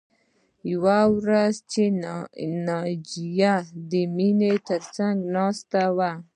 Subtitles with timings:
[0.71, 1.83] یوه ورځ چې
[2.67, 3.55] ناجیه
[3.91, 6.11] د مینې تر څنګ ناسته وه